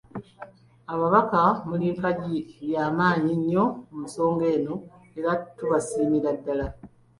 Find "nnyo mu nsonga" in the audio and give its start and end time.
3.39-4.45